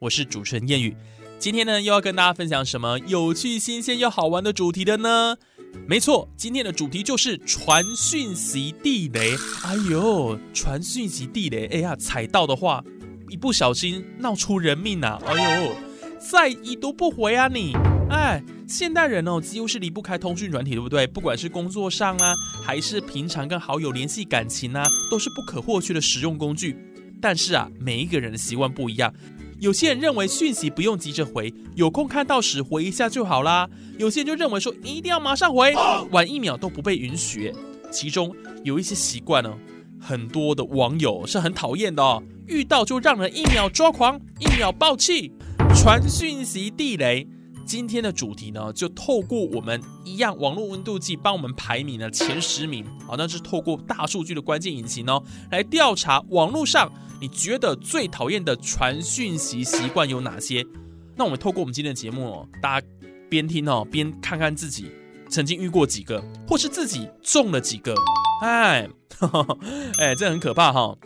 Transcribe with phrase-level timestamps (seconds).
[0.00, 0.96] 我是主持人谚语。
[1.40, 5.36] 今天呢，又要跟大家分享什么有趣、新鲜又好玩的主题的呢？
[5.88, 9.34] 没错，今天的主题就是传讯息地雷。
[9.64, 12.84] 哎呦，传讯息地雷，哎呀，踩到的话，
[13.28, 15.18] 一不小心闹出人命呐！
[15.26, 15.72] 哎呦，
[16.18, 17.72] 再已读不回啊你！
[18.08, 21.08] 哎，现代人哦，几乎是离不开通讯软体，对不对？
[21.08, 22.34] 不管是工作上啊，
[22.64, 26.76] 还是平常跟好友联系感情啊，都是不可或缺的实用工具。
[27.20, 29.12] 但是啊，每一个人的习惯不一样，
[29.60, 33.66] 有些人认为讯息不用急着回，有空看到时回一下就好啦；
[33.98, 35.74] 有些人就认为说一定要马上回，
[36.12, 37.52] 晚一秒都不被允许。
[37.90, 39.52] 其中有一些习惯呢，
[40.00, 45.32] 很多的网友是很讨厌的哦，遇到就让人一秒抓狂，一秒爆气，
[45.74, 47.26] 传讯息地雷。
[47.68, 60.64] 今天的主题呢，就透过我们一样网络温度计帮我们排名的前十名，好，那是透过大数据的关键引擎哦，来调查网络上你觉得最讨厌的传讯息习惯有哪些？
[61.14, 62.86] 那我们透过我们今天的节目哦，大家
[63.28, 64.90] 边听哦边看看自己
[65.28, 67.94] 曾经遇过几个，或是自己中了几个，
[68.40, 68.88] 哎，
[69.98, 70.96] 哎，这很可怕哈！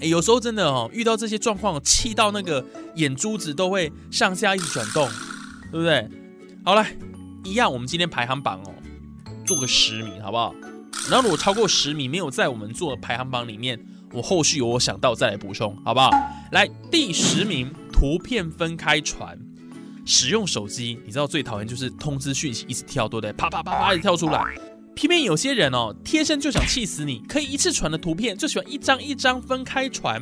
[0.00, 2.64] 有时候真的哦，遇到这些状况，气到那个
[2.94, 5.08] 眼珠子都会上下一直转动。
[5.72, 6.06] 对不对？
[6.64, 6.94] 好来，
[7.42, 8.74] 一样，我们今天排行榜哦，
[9.44, 10.54] 做个十名，好不好？
[11.10, 13.80] 然后如果超过十名没有在我们做的排行榜里面，
[14.12, 16.10] 我后续有我想到再来补充，好不好？
[16.52, 19.36] 来，第十名，图片分开传。
[20.04, 23.32] 使用手机，你知道最讨厌就是通知讯息一直跳，对不对？
[23.32, 24.44] 啪啪啪啪一直跳出来。
[24.94, 30.20] 偏偏有些人哦，天生就想气死你，可以一次传的图片就喜欢一张一张分开传。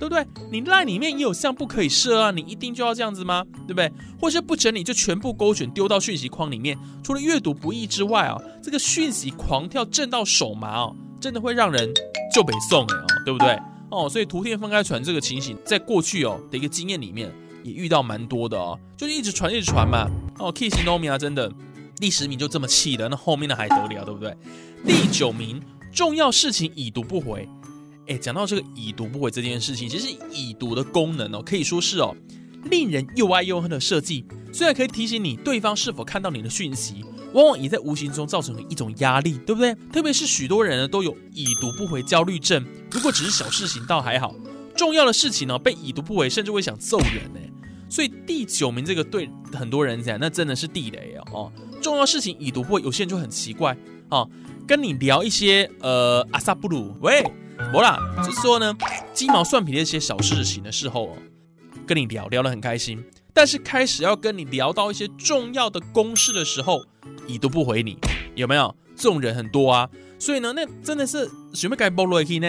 [0.00, 0.26] 对不对？
[0.50, 3.44] 你赖里面也有项不可以设啊，你一定就要这样子吗？
[3.68, 3.92] 对不对？
[4.18, 11.92] 或是不整理就全部勾选丢到讯息框里面，除了阅读不易之外啊，这个讯息狂跳震到手麻哦，真的会让人
[12.32, 13.60] 就北送哎哦，对不对？
[13.90, 17.30] 哦，所以图片分开传这个情形，在过去哦的一个经验里面
[17.62, 20.08] 也遇到蛮多的哦，就是一直传一直传嘛。
[20.38, 21.52] 哦，Kiss Nomi 啊，真的
[21.96, 24.34] 第十名就这么气的，那后面的还得了，对不对？
[24.86, 25.60] 第九名，
[25.92, 27.46] 重要事情已读不回。
[28.10, 32.12] 哎，讲到这个已读不回这件事情，其实已读的功能哦，可以说是哦，
[32.64, 34.24] 令人又爱又恨的设计。
[34.52, 39.72] 虽然可以提醒你对方是否看到你的讯息，往往也在无形中造成了一种压力，对不对？
[39.92, 42.66] 特别是许多人呢都有已读不回焦虑症。
[42.90, 44.34] 如果只是小事情倒还好，
[44.74, 47.38] 重要的事情呢被已读不回，甚至会想揍人呢。
[47.88, 51.22] 所以第九名这个对很多人讲，那真的是地雷哦。
[51.32, 53.76] 哦，重要事情已读不回，有些人就很奇怪
[54.08, 54.28] 哦，
[54.66, 57.22] 跟你聊一些呃阿萨布鲁喂。
[57.72, 58.76] 不啦，就是说呢，
[59.12, 61.16] 鸡毛蒜皮的一些小事情的时候哦，
[61.86, 66.84] 跟你聊聊得很开心，但是开始要跟你聊到一些重要的公事的时候，
[67.26, 67.96] 已读不回你，
[68.34, 68.74] 有没有？
[68.96, 69.88] 这种人很多啊，
[70.18, 72.46] 所以呢，那真的是准备该暴露一呢，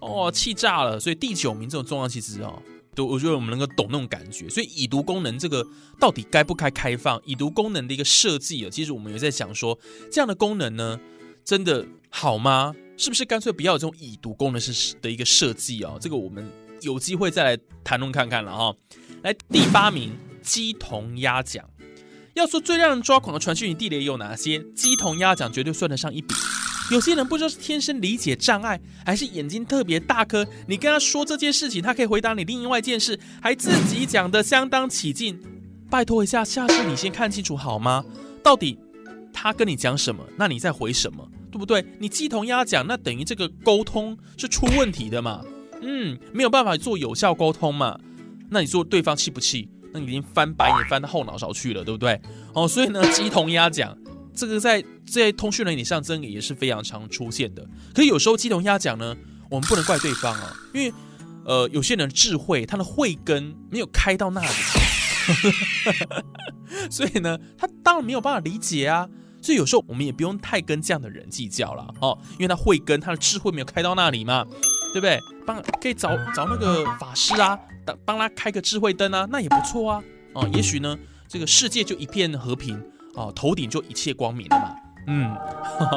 [0.00, 1.00] 哦，气炸了。
[1.00, 2.62] 所以第九名这种重要其实哦，
[2.94, 4.48] 都我觉得我们能够懂那种感觉。
[4.48, 5.66] 所以已读功能这个
[5.98, 7.20] 到底该不该开放？
[7.24, 9.76] 已读功能的一个设计啊，其实我们也在想说，
[10.12, 11.00] 这样的功能呢，
[11.44, 12.74] 真的好吗？
[12.96, 15.98] 是不是干脆不要这种已读功能是的一个设计哦？
[16.00, 18.74] 这个我们有机会再来谈论看看了哈。
[19.22, 21.64] 来第八名，鸡同鸭讲。
[22.34, 24.58] 要说最让人抓狂的传讯与地雷有哪些？
[24.74, 26.34] 鸡同鸭讲绝对算得上一笔。
[26.90, 35.38] 有些人不知道是天生理解障碍，还是眼睛特别大颗，你跟他说这件事情，他可以回答你另外一件事，还自己讲的相当起劲。
[35.90, 38.04] 拜托一下，下次你先看清楚好吗？
[38.42, 38.78] 到底
[39.32, 40.24] 他跟你讲什么？
[40.36, 41.28] 那你再回什么？
[41.50, 41.84] 对不对？
[41.98, 45.42] 你鸡同鸭讲，那等于这个沟通是出问题的嘛？
[45.80, 47.98] 嗯，没有办法做有效沟通嘛？
[48.50, 49.68] 那你说对方气不气？
[49.92, 52.20] 那你已经翻白眼翻到后脑勺去了，对不对？
[52.52, 53.96] 哦，所以呢，鸡同鸭讲
[54.34, 57.66] 这个在在通讯软体上真的也是非常常出现的。
[57.94, 59.16] 可是有时候鸡同鸭讲呢，
[59.50, 60.92] 我们不能怪对方啊，因为
[61.44, 64.48] 呃，有些人智慧他的慧根没有开到那里，
[66.90, 69.08] 所以呢，他当然没有办法理解啊。
[69.48, 74.44] 所以有时候我们也不用太跟这样的人计较了哦，因为他慧根、他的智慧没有开到那里嘛，
[74.92, 75.18] 对不对？
[75.46, 80.02] 帮可以找找那个法师啊，帮帮他开个智慧灯啊，那也不错啊。
[80.34, 80.94] 哦，也许呢，
[81.26, 82.78] 这个世界就一片和平
[83.14, 84.74] 哦，头顶就一切光明了嘛。
[85.06, 85.34] 嗯，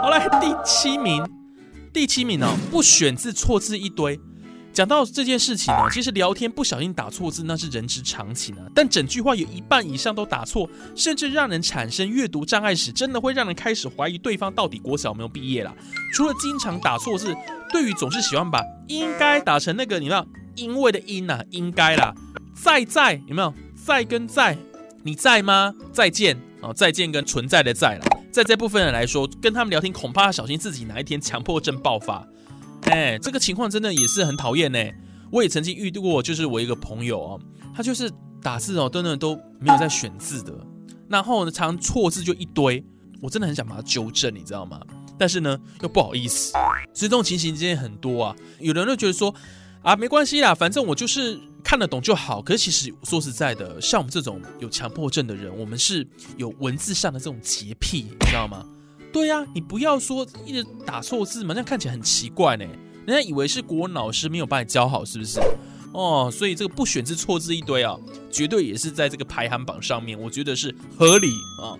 [0.00, 1.22] 好来第七名，
[1.92, 4.18] 第七名哦，不选字错字一堆。
[4.74, 8.66] 讲到这件事情呢，其实聊天不小心打错字那是人之常情啊。
[8.74, 15.72] 但整句话有一半以上都打错，甚至让人产生阅读障碍时，真的会让人开始怀疑对方到底国小没有毕业啦。
[16.12, 17.32] 除了经常打错字，
[17.72, 20.26] 对于总是喜欢把应该打成那个你知道
[20.56, 22.12] 因为的因呐，应该啦，
[22.52, 24.58] 在在有没有在跟在？
[25.04, 25.72] 你在吗？
[25.92, 32.26] 再见啊，再见跟存在的在了，在这部分人来说，跟他们聊天恐怕要小心自己哪一天强迫症爆发。
[32.84, 34.78] 哎，这个情况真的也是很讨厌呢。
[35.30, 37.40] 我也曾经遇到过，就是我一个朋友哦，
[37.74, 38.10] 他就是
[38.42, 40.54] 打字哦，真的都没有在选字的，
[41.08, 42.84] 然后呢，常错字就一堆，
[43.20, 44.80] 我真的很想把他纠正，你知道吗？
[45.18, 46.52] 但是呢，又不好意思，
[46.92, 48.36] 所以这种情形今天很多啊。
[48.60, 49.34] 有人就觉得说，
[49.82, 52.42] 啊，没关系啦，反正我就是看得懂就好。
[52.42, 58.64] 可是其实说实在的，像我们这种有强迫症的人，我们是有文字上的这种洁癖，你知道吗？
[59.14, 62.64] 对呀，你不要说一直打错字嘛，那看起来很奇怪呢。
[63.06, 65.38] 人家以为是国文老师没有把你教好，是不是？
[65.92, 67.96] 哦，所以这个不选字错字一堆啊，
[68.28, 71.28] 绝对也是在这个排行榜上面，我觉得是合理
[71.62, 71.78] 啊。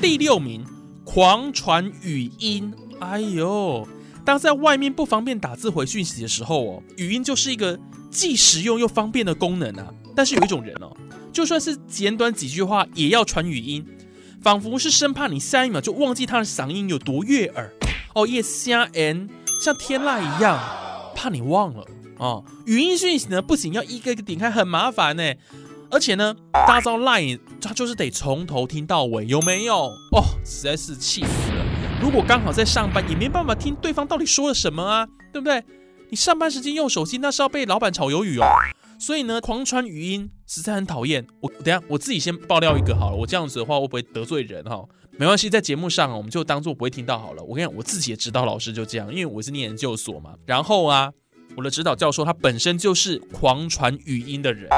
[0.00, 0.64] 第六名，
[1.04, 2.72] 狂传语音。
[3.00, 3.86] 哎呦，
[4.24, 7.78] 当在外面不方便打字回讯息的时候哦，语音就是一个
[8.10, 9.92] 既实用又方便的功能啊。
[10.16, 10.90] 但是有一种人哦，
[11.34, 13.86] 就算是简短几句话，也要传语音。
[14.42, 17.72] 仿佛是生怕你下一秒就忘记他的嗓音有多悦耳
[18.14, 19.30] 哦，也瞎 N
[19.62, 20.58] 像天籁一样，
[21.14, 21.84] 怕你忘了
[22.18, 22.44] 哦。
[22.66, 25.32] 语音讯息呢，不仅要一个一个点开，很麻烦呢，
[25.90, 29.84] 而且呢，大招 Line 它就是得从头听到尾，有没有？
[30.10, 31.64] 哦，实在是气死了。
[32.02, 35.62] 如果刚好在上班，也没办法听对方到底说了什么啊，对不对？
[36.10, 38.44] 你上班时间用手机，那是要被老板炒鱿鱼哦。
[39.02, 41.26] 所以呢，狂传语音实在很讨厌。
[41.40, 44.80] 我等下我自己先爆料一个好了，我这样子的话会不会得罪人哈？
[45.18, 47.42] 没关系，在节目上我们就当做不会听到好了。
[47.42, 50.34] 我跟你讲，我自己的指导老师就这样，因为我是念研究所嘛。
[50.46, 51.12] 然后啊，
[51.56, 54.68] 我的指导教授他本身就是狂传语音的人，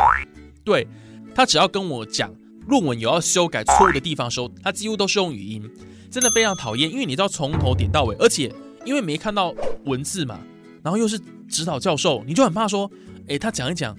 [0.65, 0.89] 对
[1.35, 2.35] 他只要跟我讲
[2.67, 5.71] 论文有要修改错误的地方的时候，他几乎都是用语音，
[6.11, 6.91] 真的非常讨厌。
[6.91, 8.51] 因为你知道从头点到尾，而且
[8.87, 9.55] 因为没看到
[9.85, 10.41] 文字嘛，
[10.83, 12.91] 然后又是指导教授，你就很怕说，
[13.29, 13.95] 哎，他讲一讲。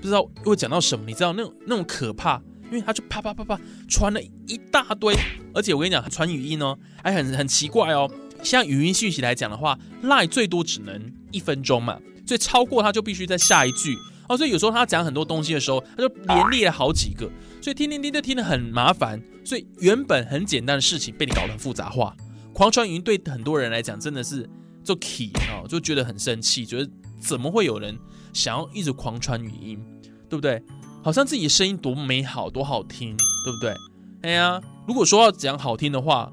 [0.00, 5.14] 不知道会讲到什么，你知道那种那种可怕，因为他就啪啪啪啪传了一大堆，
[5.52, 8.10] 而且我跟你讲，传语音哦，还很很奇怪哦。
[8.42, 13.98] 像语音讯息来讲的话 lie 最多只能一分钟嘛，所以超过他就必须在下一句
[14.28, 14.36] 哦。
[14.36, 17.28] 所以有时候他讲很多东西的时候，他就连列了好几个，
[17.60, 19.20] 所以听听听就听得很麻烦。
[19.44, 22.14] 所以原本很简单的事情被你搞得很复杂化。
[22.52, 24.48] 狂传语音对很多人来讲真的是
[24.84, 27.98] 就 key 哦，就觉得很生气，觉得怎么会有人。
[28.32, 29.82] 想要一直狂传语音，
[30.28, 30.62] 对不对？
[31.02, 33.74] 好像自己的声音多美好，多好听，对不对？
[34.22, 36.30] 哎呀，如果说要讲好听的话，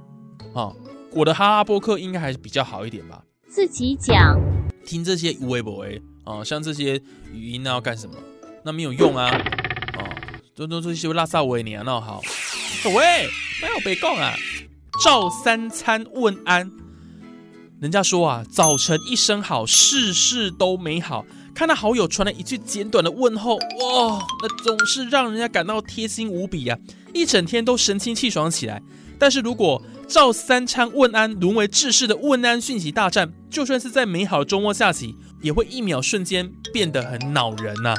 [0.54, 0.74] 啊，
[1.12, 3.24] 我的哈哈播客应该还是比较好一点吧。
[3.48, 4.38] 自己讲，
[4.86, 7.02] 听这些无为不为啊，像这些
[7.32, 8.16] 语音那要干什么？
[8.64, 10.02] 那没有用啊，啊，
[10.56, 12.22] 都都这些拉萨维尼啊，那好。
[12.86, 13.28] 喂，
[13.62, 14.34] 没有被供啊，
[15.04, 16.70] 照三餐问安。
[17.80, 21.26] 人家说啊，早晨一声好，事事都美好。
[21.56, 26.78] 看到好友传来一句简短的问候，哇，那总是让人家感到贴心无比呀，
[27.14, 28.84] 一整天都神清气爽起来。
[29.18, 37.96] 但是如果照三餐问安沦为制式的问安讯息大战，就算是在美好的周末下棋，也会一秒瞬间变得很恼人呐。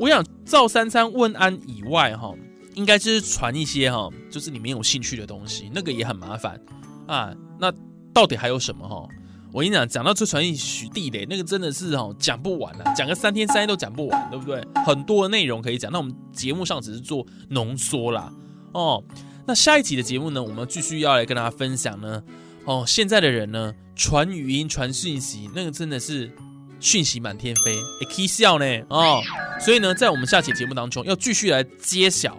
[0.00, 2.34] 我想照三餐问安以外，哈，
[2.74, 6.60] 应该就是传一些哈，就是你没有兴趣的东西，那个也很麻烦
[7.06, 7.32] 啊。
[7.60, 7.72] 那
[8.12, 9.06] 到底还有什么哈？
[9.52, 14.62] 我跟你讲，讲到最传奇许地雷，那个真的是哦讲不完啊，讲个三天三夜都讲不完，对不对？
[14.84, 18.30] 很多的内容可以讲，那我们节目上只是做浓缩啦。
[18.72, 19.02] 哦，
[19.46, 22.22] 那下一集的节目呢，我们继续要来跟大家分享呢。
[22.66, 26.30] 哦，现在的人呢，传语音、传讯息，那个真的是
[26.78, 28.66] 讯息满天飞，也可以笑呢。
[28.90, 29.22] 哦，
[29.58, 32.36] 所以呢，在我们下期节目当中，要继续来揭晓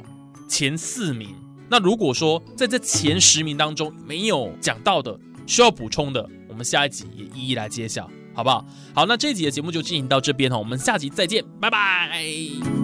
[0.48, 1.36] 前四名。
[1.68, 6.30] 那如果说在这前十名当中没有讲到的，需要补充的。
[6.60, 8.66] 我们下一集也一一来揭晓，好不好？
[8.94, 12.79] 好，那这一集的节目就进行到这边哈，我们下集再见，拜拜。